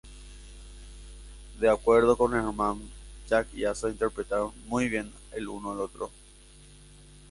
De 1.59 1.69
acuerdo 1.69 2.17
con 2.17 2.33
Herman: 2.33 2.81
"Jack 3.29 3.53
y 3.53 3.65
Asa 3.65 3.87
interpretaron 3.87 4.51
muy 4.67 4.89
bien 4.89 5.13
el 5.33 5.47
uno 5.47 5.73
al 5.73 5.81
otro". 5.81 6.09